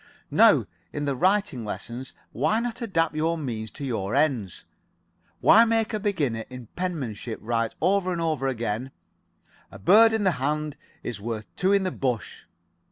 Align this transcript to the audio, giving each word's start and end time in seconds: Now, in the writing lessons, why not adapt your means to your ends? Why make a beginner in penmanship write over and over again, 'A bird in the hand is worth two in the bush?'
Now, 0.31 0.65
in 0.91 1.05
the 1.05 1.13
writing 1.15 1.63
lessons, 1.63 2.15
why 2.31 2.59
not 2.59 2.81
adapt 2.81 3.13
your 3.13 3.37
means 3.37 3.69
to 3.69 3.85
your 3.85 4.15
ends? 4.15 4.65
Why 5.41 5.63
make 5.63 5.93
a 5.93 5.99
beginner 5.99 6.43
in 6.49 6.69
penmanship 6.75 7.37
write 7.39 7.75
over 7.79 8.11
and 8.11 8.19
over 8.19 8.47
again, 8.47 8.89
'A 9.69 9.77
bird 9.77 10.11
in 10.11 10.23
the 10.23 10.31
hand 10.41 10.75
is 11.03 11.21
worth 11.21 11.45
two 11.55 11.71
in 11.71 11.83
the 11.83 11.91
bush?' 11.91 12.45